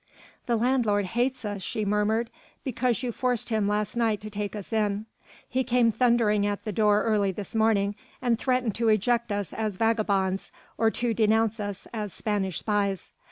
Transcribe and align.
"The 0.47 0.55
landlord 0.55 1.05
hates 1.05 1.45
us," 1.45 1.61
she 1.61 1.85
murmured, 1.85 2.31
"because 2.63 3.03
you 3.03 3.11
forced 3.11 3.49
him 3.49 3.67
last 3.67 3.95
night 3.95 4.19
to 4.21 4.31
take 4.31 4.55
us 4.55 4.73
in. 4.73 5.05
He 5.47 5.63
came 5.63 5.91
thundering 5.91 6.43
at 6.43 6.63
the 6.63 6.71
door 6.71 7.03
early 7.03 7.31
this 7.31 7.53
morning, 7.53 7.93
and 8.19 8.39
threatened 8.39 8.73
to 8.77 8.89
eject 8.89 9.31
us 9.31 9.53
as 9.53 9.77
vagabonds 9.77 10.51
or 10.75 10.89
to 10.89 11.13
denounce 11.13 11.59
us 11.59 11.87
as 11.93 12.13
Spanish 12.13 12.57
spies. 12.57 13.11